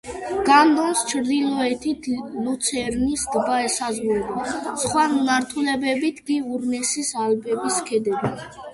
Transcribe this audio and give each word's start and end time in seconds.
კანტონს 0.45 1.03
ჩრდილოეთით 1.11 2.07
ლუცერნის 2.47 3.27
ტბა 3.35 3.59
ესაზღვრება, 3.67 4.49
სხვა 4.87 5.07
მიმართულებებით 5.15 6.27
კი 6.31 6.43
ურნერის 6.57 7.17
ალპების 7.29 7.83
ქედები. 7.93 8.39